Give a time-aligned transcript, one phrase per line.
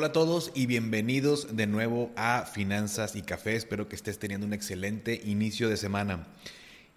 [0.00, 3.54] Hola a todos y bienvenidos de nuevo a Finanzas y Café.
[3.54, 6.26] Espero que estés teniendo un excelente inicio de semana.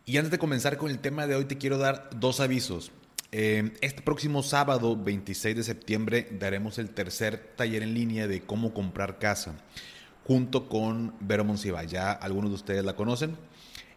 [0.06, 2.94] Y antes de comenzar con el tema de hoy te quiero dar dos avisos.
[3.34, 8.74] Eh, este próximo sábado 26 de septiembre daremos el tercer taller en línea de cómo
[8.74, 9.56] comprar casa
[10.24, 11.84] junto con Vero Monsiva.
[11.84, 13.36] Ya algunos de ustedes la conocen.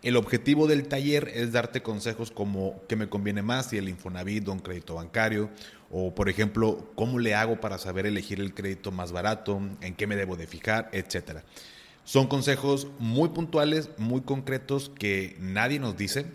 [0.02, 4.46] El objetivo del taller es darte consejos como qué me conviene más, si el Infonavit
[4.48, 5.50] o un crédito bancario,
[5.90, 10.06] o por ejemplo, cómo le hago para saber elegir el crédito más barato, en qué
[10.06, 11.44] me debo de fijar, etcétera.
[12.04, 16.26] Son consejos muy puntuales, muy concretos que nadie nos dice.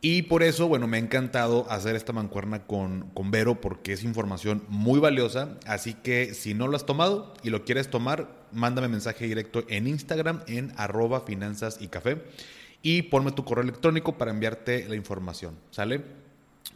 [0.00, 4.02] Y por eso, bueno, me ha encantado hacer esta mancuerna con, con Vero porque es
[4.02, 5.56] información muy valiosa.
[5.66, 9.86] Así que si no lo has tomado y lo quieres tomar, mándame mensaje directo en
[9.86, 12.20] Instagram en arroba finanzas y café
[12.82, 16.02] y ponme tu correo electrónico para enviarte la información, ¿sale?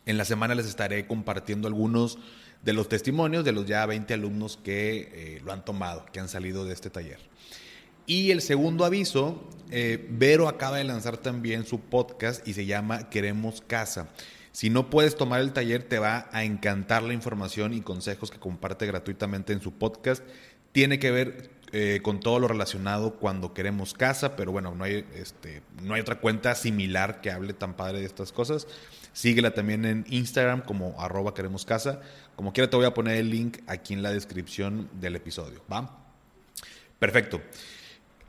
[0.05, 2.19] En la semana les estaré compartiendo algunos
[2.63, 6.29] de los testimonios de los ya 20 alumnos que eh, lo han tomado, que han
[6.29, 7.19] salido de este taller.
[8.07, 13.11] Y el segundo aviso, eh, Vero acaba de lanzar también su podcast y se llama
[13.11, 14.09] Queremos Casa.
[14.53, 18.39] Si no puedes tomar el taller, te va a encantar la información y consejos que
[18.39, 20.23] comparte gratuitamente en su podcast.
[20.73, 25.05] Tiene que ver eh, con todo lo relacionado cuando queremos casa, pero bueno, no hay,
[25.15, 28.69] este, no hay otra cuenta similar que hable tan padre de estas cosas.
[29.13, 32.01] Síguela también en Instagram como arroba queremos casa.
[32.37, 35.63] Como quiera te voy a poner el link aquí en la descripción del episodio.
[35.73, 36.05] ¿Va?
[36.99, 37.41] Perfecto.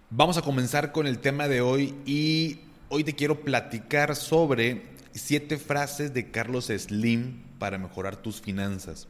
[0.10, 5.58] Vamos a comenzar con el tema de hoy y hoy te quiero platicar sobre siete
[5.58, 9.08] frases de Carlos Slim para mejorar tus finanzas.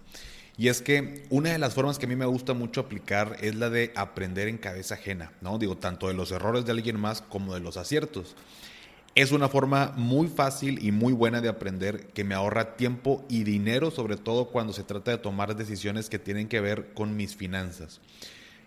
[0.57, 3.53] Y es que una de las formas que a mí me gusta mucho aplicar es
[3.56, 5.59] la de aprender en cabeza ajena, ¿no?
[5.59, 8.35] Digo, tanto de los errores de alguien más como de los aciertos.
[9.13, 13.44] Es una forma muy fácil y muy buena de aprender que me ahorra tiempo y
[13.44, 17.35] dinero, sobre todo cuando se trata de tomar decisiones que tienen que ver con mis
[17.35, 18.01] finanzas.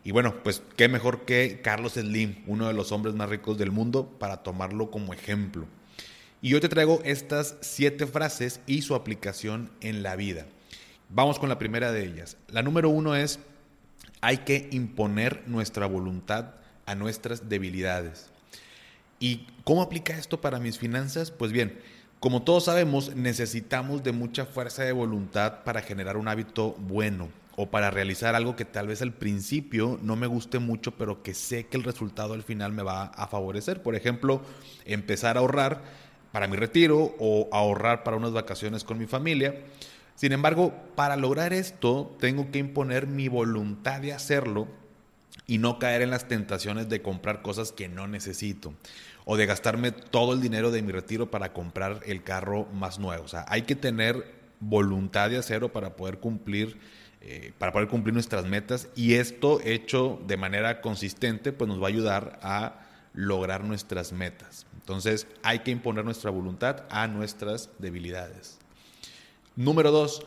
[0.04, 3.72] Y bueno, pues qué mejor que Carlos Slim, uno de los hombres más ricos del
[3.72, 5.66] mundo, para tomarlo como ejemplo.
[6.40, 10.46] Y yo te traigo estas siete frases y su aplicación en la vida.
[11.12, 12.36] Vamos con la primera de ellas.
[12.48, 13.40] La número uno es,
[14.20, 16.54] hay que imponer nuestra voluntad
[16.86, 18.30] a nuestras debilidades.
[19.18, 21.32] ¿Y cómo aplica esto para mis finanzas?
[21.32, 21.80] Pues bien,
[22.20, 27.66] como todos sabemos, necesitamos de mucha fuerza de voluntad para generar un hábito bueno o
[27.66, 31.66] para realizar algo que tal vez al principio no me guste mucho, pero que sé
[31.66, 33.82] que el resultado al final me va a favorecer.
[33.82, 34.42] Por ejemplo,
[34.84, 35.82] empezar a ahorrar
[36.30, 39.56] para mi retiro o ahorrar para unas vacaciones con mi familia.
[40.20, 44.68] Sin embargo, para lograr esto, tengo que imponer mi voluntad de hacerlo
[45.46, 48.74] y no caer en las tentaciones de comprar cosas que no necesito
[49.24, 53.24] o de gastarme todo el dinero de mi retiro para comprar el carro más nuevo.
[53.24, 54.26] O sea, hay que tener
[54.60, 56.76] voluntad de hacerlo para poder cumplir
[57.22, 61.86] eh, para poder cumplir nuestras metas y esto hecho de manera consistente pues nos va
[61.86, 62.80] a ayudar a
[63.14, 64.66] lograr nuestras metas.
[64.74, 68.60] Entonces hay que imponer nuestra voluntad a nuestras debilidades.
[69.56, 70.22] Número dos,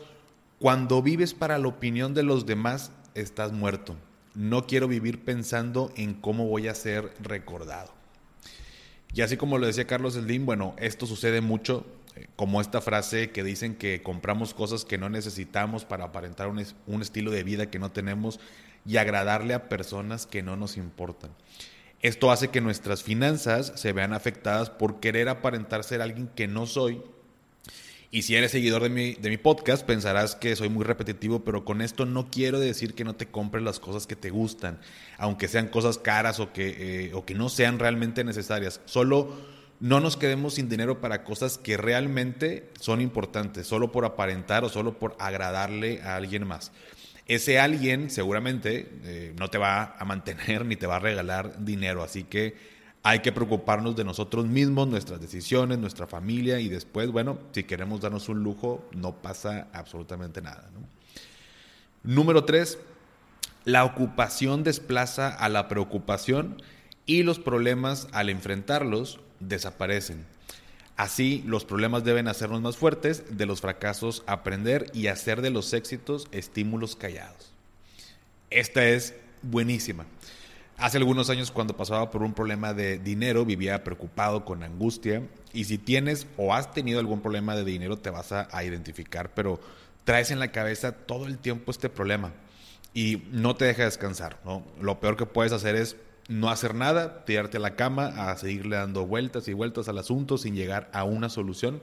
[0.58, 3.96] cuando vives para la opinión de los demás, estás muerto.
[4.34, 7.92] No quiero vivir pensando en cómo voy a ser recordado.
[9.14, 11.86] Y así como lo decía Carlos Slim, bueno, esto sucede mucho,
[12.16, 16.64] eh, como esta frase que dicen que compramos cosas que no necesitamos para aparentar un,
[16.86, 18.40] un estilo de vida que no tenemos
[18.84, 21.30] y agradarle a personas que no nos importan.
[22.02, 26.66] Esto hace que nuestras finanzas se vean afectadas por querer aparentar ser alguien que no
[26.66, 27.00] soy
[28.14, 31.64] y si eres seguidor de mi, de mi podcast, pensarás que soy muy repetitivo, pero
[31.64, 34.78] con esto no quiero decir que no te compres las cosas que te gustan,
[35.18, 38.80] aunque sean cosas caras o que, eh, o que no sean realmente necesarias.
[38.84, 39.34] Solo
[39.80, 44.68] no nos quedemos sin dinero para cosas que realmente son importantes, solo por aparentar o
[44.68, 46.70] solo por agradarle a alguien más.
[47.26, 52.04] Ese alguien seguramente eh, no te va a mantener ni te va a regalar dinero,
[52.04, 52.73] así que
[53.06, 58.00] hay que preocuparnos de nosotros mismos, nuestras decisiones, nuestra familia y después, bueno, si queremos
[58.00, 60.70] darnos un lujo, no pasa absolutamente nada.
[62.02, 62.78] Número tres,
[63.66, 66.62] la ocupación desplaza a la preocupación
[67.04, 70.24] y los problemas al enfrentarlos desaparecen.
[70.96, 75.74] Así, los problemas deben hacernos más fuertes, de los fracasos aprender y hacer de los
[75.74, 77.52] éxitos estímulos callados.
[78.48, 80.06] Esta es buenísima.
[80.76, 85.22] Hace algunos años cuando pasaba por un problema de dinero vivía preocupado, con angustia.
[85.52, 89.60] Y si tienes o has tenido algún problema de dinero te vas a, identificar, pero
[90.02, 92.32] traes en la cabeza todo el tiempo este problema
[92.92, 94.40] y no te deja descansar.
[94.44, 94.64] ¿no?
[94.80, 95.96] Lo peor que puedes hacer es
[96.28, 100.38] no hacer nada, tirarte a la cama, a seguirle dando vueltas y vueltas al asunto
[100.38, 101.80] sin llegar a una solución.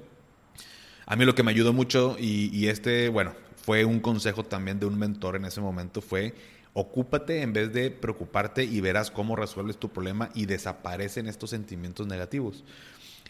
[1.06, 4.86] A mí lo que me ayudó mucho y este, bueno, fue un consejo también de
[4.86, 6.34] un mentor en ese momento, fue
[6.74, 12.08] ocúpate en vez de preocuparte y verás cómo resuelves tu problema y desaparecen estos sentimientos
[12.08, 12.64] negativos.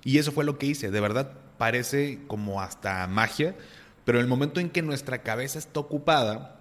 [0.03, 3.55] Y eso fue lo que hice, de verdad parece como hasta magia,
[4.03, 6.59] pero en el momento en que nuestra cabeza está ocupada,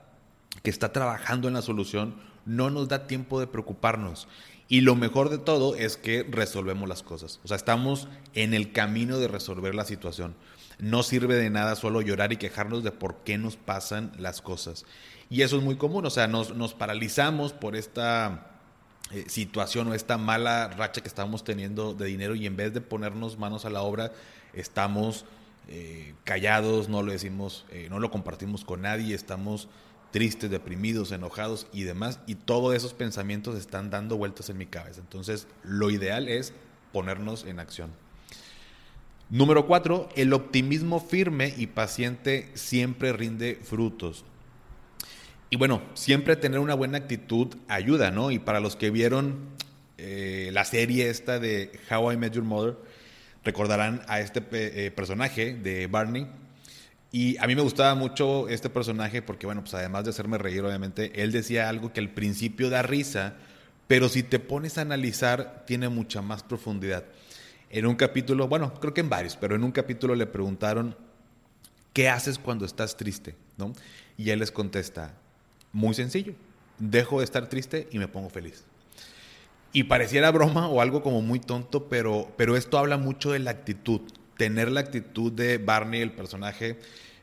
[0.62, 4.28] que está trabajando en la solución, no nos da tiempo de preocuparnos.
[4.68, 7.40] Y lo mejor de todo es que resolvemos las cosas.
[7.44, 10.34] O sea, estamos en el camino de resolver la situación.
[10.80, 14.84] No sirve de nada solo llorar y quejarnos de por qué nos pasan las cosas.
[15.28, 16.06] Y eso es muy común.
[16.06, 18.50] O sea, nos, nos paralizamos por esta
[19.12, 22.80] eh, situación o esta mala racha que estamos teniendo de dinero y en vez de
[22.80, 24.12] ponernos manos a la obra,
[24.52, 25.24] estamos
[25.66, 29.68] eh, callados, no lo decimos, eh, no lo compartimos con nadie, estamos
[30.12, 35.00] tristes, deprimidos, enojados y demás, y todos esos pensamientos están dando vueltas en mi cabeza.
[35.00, 36.52] Entonces, lo ideal es
[36.92, 37.90] ponernos en acción.
[39.30, 44.24] Número cuatro, el optimismo firme y paciente siempre rinde frutos.
[45.50, 48.32] Y bueno, siempre tener una buena actitud ayuda, ¿no?
[48.32, 49.38] Y para los que vieron
[49.98, 52.76] eh, la serie esta de How I Met Your Mother,
[53.44, 56.26] recordarán a este eh, personaje de Barney.
[57.12, 60.64] Y a mí me gustaba mucho este personaje porque, bueno, pues además de hacerme reír,
[60.64, 63.34] obviamente, él decía algo que al principio da risa,
[63.86, 67.04] pero si te pones a analizar, tiene mucha más profundidad.
[67.70, 70.96] En un capítulo, bueno, creo que en varios, pero en un capítulo le preguntaron,
[71.92, 73.36] ¿qué haces cuando estás triste?
[73.56, 73.72] ¿No?
[74.18, 75.14] Y él les contesta,
[75.72, 76.34] muy sencillo,
[76.78, 78.64] dejo de estar triste y me pongo feliz.
[79.72, 83.52] Y pareciera broma o algo como muy tonto, pero, pero esto habla mucho de la
[83.52, 84.00] actitud.
[84.36, 86.76] Tener la actitud de Barney, el personaje,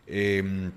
[0.06, 0.72] em,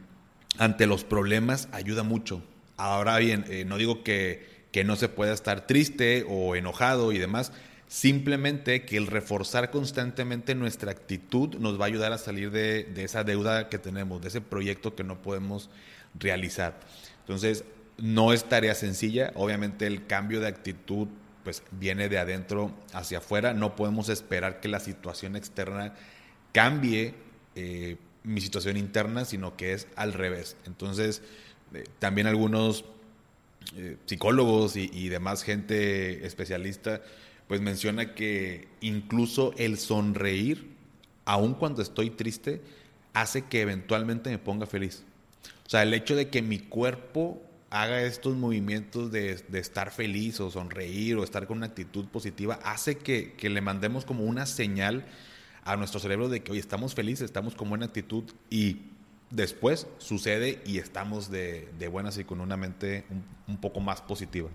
[0.58, 2.42] ante los problemas ayuda mucho.
[2.76, 7.18] Ahora bien, eh, no digo que, que no se pueda estar triste o enojado y
[7.18, 7.52] demás,
[7.90, 13.24] simplemente que el reforzar constantemente nuestra actitud nos va a ayudar a salir de, esa
[13.24, 15.70] deuda que tenemos, de ese proyecto que no podemos
[16.16, 16.78] realizar.
[17.22, 17.64] Entonces,
[17.98, 21.08] no es tarea sencilla, obviamente el cambio de actitud
[21.42, 23.54] pues viene de adentro hacia afuera.
[23.54, 25.94] No podemos esperar que la situación externa
[26.52, 27.16] cambie
[27.56, 30.56] eh, mi situación interna, sino que es al revés.
[30.64, 31.22] Entonces,
[31.74, 32.84] eh, también algunos
[33.74, 37.02] eh, psicólogos y, y, demás gente especialista,
[37.50, 40.70] pues menciona que incluso el sonreír,
[41.24, 42.60] aun cuando estoy triste,
[43.12, 45.02] hace que eventualmente me ponga feliz.
[45.66, 50.38] O sea, el hecho de que mi cuerpo haga estos movimientos de, de, estar feliz
[50.38, 54.46] o sonreír o estar con una actitud positiva, hace que, que, le mandemos como una
[54.46, 55.04] señal
[55.64, 58.82] a nuestro cerebro de que hoy estamos felices, estamos con buena actitud y
[59.30, 64.00] después sucede y estamos de, de buenas y con una mente un, un poco más
[64.02, 64.50] positiva.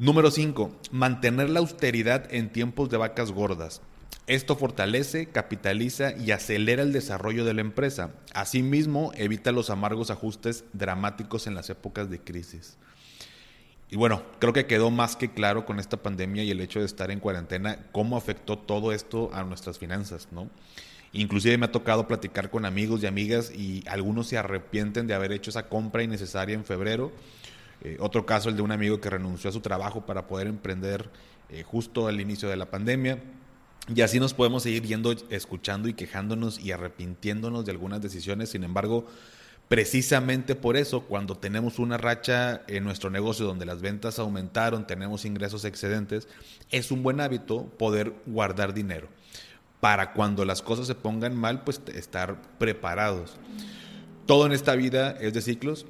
[0.00, 0.70] Número 5.
[0.92, 3.82] Mantener la austeridad en tiempos de vacas gordas.
[4.28, 8.14] Esto fortalece, capitaliza y acelera el desarrollo de la empresa.
[8.32, 12.76] Asimismo, evita los amargos ajustes dramáticos en las épocas de crisis.
[13.90, 16.86] Y bueno, creo que quedó más que claro con esta pandemia y el hecho de
[16.86, 20.48] estar en cuarentena cómo afectó todo esto a nuestras finanzas, ¿no?
[21.12, 25.32] Inclusive me ha tocado platicar con amigos y amigas y algunos se arrepienten de haber
[25.32, 27.10] hecho esa compra innecesaria en febrero.
[27.82, 31.10] Eh, otro caso, el de un amigo que renunció a su trabajo para poder emprender
[31.48, 33.22] eh, justo al inicio de la pandemia.
[33.94, 38.50] Y así nos podemos seguir yendo, escuchando y quejándonos y arrepintiéndonos de algunas decisiones.
[38.50, 39.06] Sin embargo,
[39.68, 45.24] precisamente por eso, cuando tenemos una racha en nuestro negocio donde las ventas aumentaron, tenemos
[45.24, 46.28] ingresos excedentes,
[46.70, 49.08] es un buen hábito poder guardar dinero.
[49.80, 53.36] Para cuando las cosas se pongan mal, pues estar preparados.
[54.26, 55.86] Todo en esta vida es de ciclos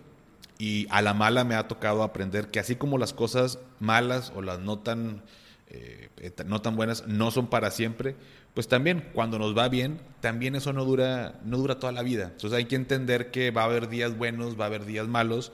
[0.59, 4.43] y a la mala me ha tocado aprender que así como las cosas malas o
[4.43, 5.23] las no tan
[5.69, 6.09] eh,
[6.47, 8.17] no tan buenas no son para siempre,
[8.55, 12.31] pues también cuando nos va bien, también eso no dura, no dura toda la vida.
[12.33, 15.53] Entonces hay que entender que va a haber días buenos, va a haber días malos,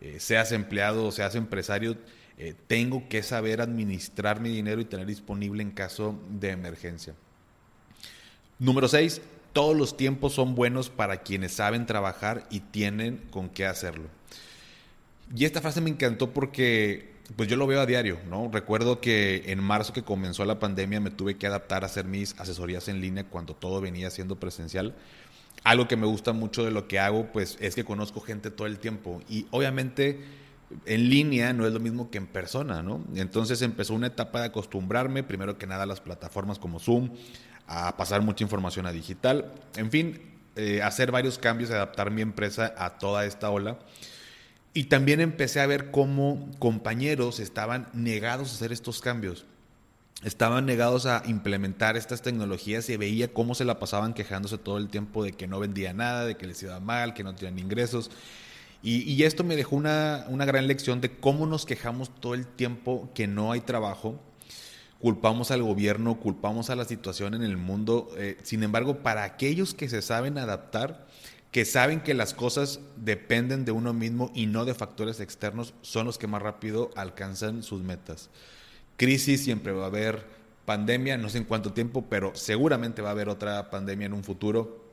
[0.00, 1.96] eh, seas empleado o seas empresario,
[2.36, 7.14] eh, tengo que saber administrar mi dinero y tener disponible en caso de emergencia.
[8.58, 9.20] Número 6.
[9.54, 14.08] Todos los tiempos son buenos para quienes saben trabajar y tienen con qué hacerlo.
[15.34, 18.50] Y esta frase me encantó porque pues yo lo veo a diario, ¿no?
[18.52, 22.38] Recuerdo que en marzo que comenzó la pandemia me tuve que adaptar a hacer mis
[22.38, 24.94] asesorías en línea cuando todo venía siendo presencial.
[25.62, 28.66] Algo que me gusta mucho de lo que hago, pues es que conozco gente todo
[28.66, 30.20] el tiempo y obviamente
[30.84, 33.04] en línea no es lo mismo que en persona, ¿no?
[33.14, 37.10] Entonces empezó una etapa de acostumbrarme, primero que nada a las plataformas como Zoom,
[37.66, 40.20] a pasar mucha información a digital, en fin,
[40.56, 43.78] eh, hacer varios cambios, adaptar mi empresa a toda esta ola.
[44.72, 49.46] Y también empecé a ver cómo compañeros estaban negados a hacer estos cambios.
[50.22, 54.88] Estaban negados a implementar estas tecnologías y veía cómo se la pasaban quejándose todo el
[54.88, 58.10] tiempo de que no vendía nada, de que les iba mal, que no tenían ingresos.
[58.82, 63.08] Y, esto me dejó una, una, gran lección de cómo nos quejamos todo el tiempo
[63.14, 64.20] que no hay trabajo,
[65.00, 68.08] culpamos al gobierno, culpamos a la situación en el mundo.
[68.16, 71.06] Eh, sin embargo, para aquellos que se saben adaptar,
[71.50, 76.06] que saben que las cosas dependen de uno mismo y no de factores externos, son
[76.06, 78.28] los que más rápido alcanzan sus metas.
[78.96, 80.24] Crisis siempre va a haber,
[80.64, 84.24] pandemia, no sé en cuánto tiempo, pero seguramente va a haber otra pandemia en un
[84.24, 84.84] futuro.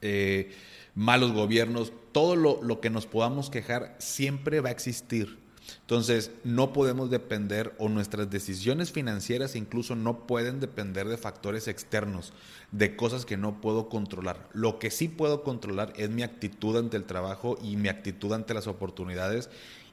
[0.00, 0.52] Eh,
[0.94, 5.38] malos gobiernos, todo lo, que nos podamos quejar siempre va a existir.
[5.80, 12.32] Entonces, no podemos depender o nuestras decisiones financieras incluso no pueden depender de factores externos,
[12.70, 14.48] de cosas que no puedo controlar.
[14.52, 18.54] Lo que sí puedo controlar es mi actitud ante el trabajo y mi actitud ante
[18.54, 19.50] las oportunidades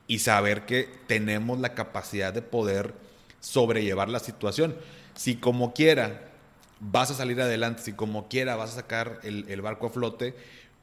[0.08, 2.94] y saber que tenemos la capacidad de poder
[3.40, 4.76] sobrellevar la situación.
[5.16, 6.32] Si como quiera
[6.80, 10.36] vas a salir adelante, si como quiera vas a sacar el barco a flote,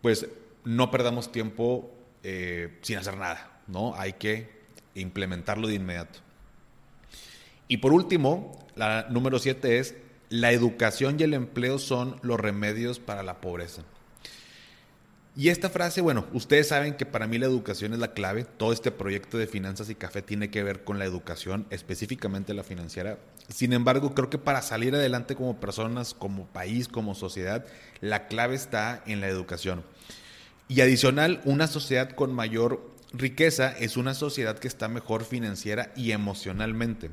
[0.03, 0.27] pues
[0.65, 1.93] no perdamos tiempo
[2.29, 3.95] eh, sin hacer nada, ¿no?
[3.95, 4.56] Hay que
[5.01, 6.21] implementarlo de inmediato.
[7.69, 9.95] Y por último, la número siete es,
[10.29, 13.83] la educación y el empleo son los remedios para la pobreza.
[15.39, 18.45] Y esta frase, bueno, ustedes saben que para mí la educación es la clave.
[18.45, 22.65] Todo este proyecto de finanzas y café tiene que ver con la educación, específicamente la
[22.65, 23.19] financiera.
[23.51, 27.67] Sin embargo, creo que para salir adelante como personas, como país, como sociedad,
[28.01, 29.85] la clave está en la educación.
[30.69, 36.13] Y adicional, una sociedad con mayor riqueza es una sociedad que está mejor financiera y
[36.13, 37.11] emocionalmente.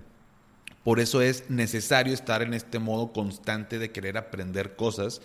[0.84, 5.22] Por eso es necesario estar en este modo constante de querer aprender cosas.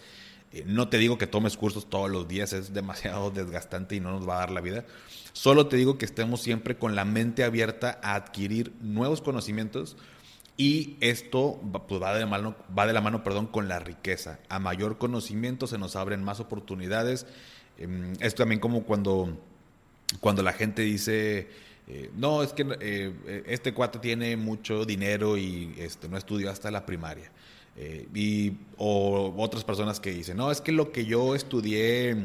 [0.52, 4.12] Eh, no te digo que tomes cursos todos los días, es demasiado desgastante y no
[4.12, 4.85] nos va a dar la vida.
[5.32, 9.97] Solo te digo que estemos siempre con la mente abierta a adquirir nuevos conocimientos
[10.56, 14.40] y esto pues, va, de la mano, va de la mano perdón, con la riqueza.
[14.49, 17.26] A mayor conocimiento se nos abren más oportunidades
[17.78, 19.38] Em, es también como cuando,
[20.20, 21.48] cuando la gente dice,
[21.86, 26.70] eh, no, es que eh, este cuate tiene mucho dinero y este, no estudió hasta
[26.70, 27.30] la primaria.
[27.76, 32.16] Eh, y, o otras personas que dicen, no, es que lo que yo estudié,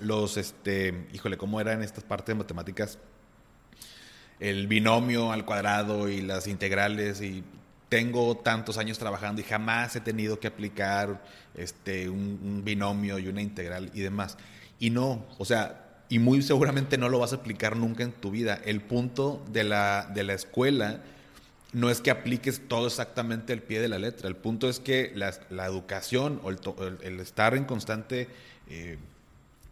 [0.00, 2.98] los, este, híjole, ¿cómo eran estas partes de matemáticas?
[4.40, 7.44] El binomio al cuadrado y las integrales y
[7.88, 11.22] tengo tantos años trabajando y jamás he tenido que aplicar
[11.54, 14.36] este, un binomio y una integral y demás.
[14.78, 18.30] Y no, o sea, y muy seguramente no lo vas a aplicar nunca en tu
[18.30, 18.60] vida.
[18.64, 21.02] El punto de la, de la escuela
[21.72, 24.28] no es que apliques todo exactamente al pie de la letra.
[24.28, 28.28] El punto es que la, educación o el, estar en constante
[28.68, 28.98] eh,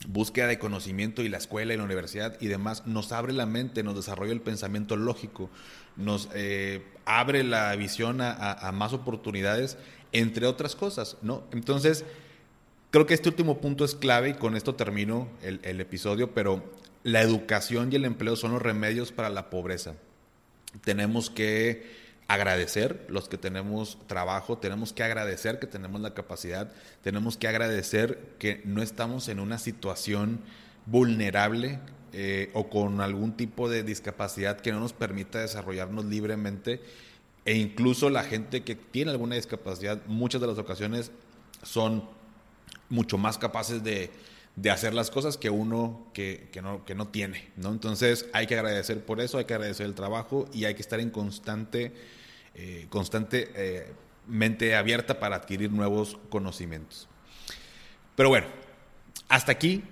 [0.08, 3.82] búsqueda de conocimiento y la escuela y la universidad y demás nos abre la mente,
[3.82, 5.50] nos desarrolla el pensamiento lógico,
[5.96, 9.78] nos eh, abre la visión a, a, más oportunidades,
[10.12, 11.44] entre otras cosas, ¿no?
[11.52, 12.04] Entonces,
[12.94, 16.62] Creo que este último punto es clave y con esto termino el, episodio, pero
[17.02, 19.94] la educación y el empleo son los remedios para la pobreza.
[20.84, 21.90] Tenemos que
[22.28, 26.70] agradecer los que tenemos trabajo, tenemos que agradecer que tenemos la capacidad,
[27.02, 30.38] tenemos que agradecer que no estamos en una situación
[30.86, 31.80] vulnerable
[32.12, 36.80] eh, o con algún tipo de discapacidad que no nos permita desarrollarnos libremente
[37.44, 41.10] e incluso la gente que tiene alguna discapacidad, muchas de las ocasiones
[41.64, 42.04] son
[42.88, 44.10] mucho más capaces de,
[44.70, 47.70] hacer las cosas que uno que, no, que no tiene, ¿no?
[47.70, 51.00] Entonces hay que agradecer por eso, hay que agradecer el trabajo y hay que estar
[51.00, 51.92] en constante,
[52.54, 53.92] eh, constante eh,
[54.26, 57.08] mente abierta para adquirir nuevos conocimientos.
[58.16, 58.46] Pero bueno,
[59.28, 59.82] hasta aquí,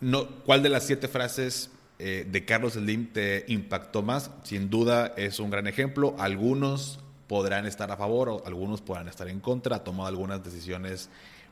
[0.00, 4.30] no, ¿cuál de las siete frases eh, de Carlos Slim te impactó más?
[4.44, 6.14] Sin duda es un gran ejemplo.
[6.18, 11.08] Algunos podrán estar a favor o algunos podrán estar en contra, ha tomado algunas decisiones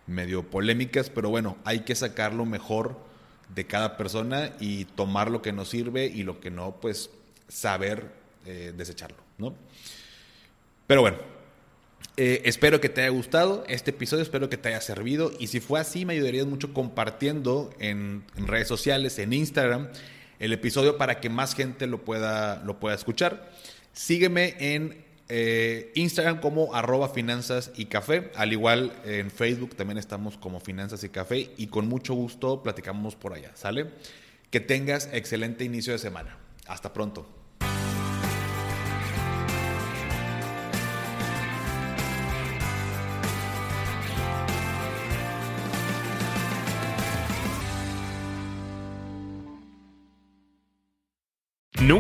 [0.07, 2.99] medio polémicas, pero bueno, hay que sacar lo mejor
[3.55, 7.11] de cada persona y tomar lo que nos sirve y lo que no, pues
[7.49, 8.11] saber
[8.47, 9.55] eh, desecharlo, ¿no?
[10.87, 11.19] Pero bueno,
[12.17, 15.61] eh, espero que te haya gustado este episodio, espero que te haya servido y si
[15.61, 19.89] fue así me ayudarías mucho compartiendo en, en redes sociales, en Instagram,
[20.39, 23.51] el episodio para que más gente lo pueda, lo pueda escuchar.
[23.93, 28.31] Sígueme en eh, Instagram como arroba finanzas y café.
[28.35, 33.17] Al igual en Facebook también estamos como finanzas y café y con mucho gusto platicamos
[33.17, 33.51] por allá.
[33.55, 33.87] ¿Sale?
[34.51, 36.37] Que tengas excelente inicio de semana.
[36.67, 37.42] Hasta pronto.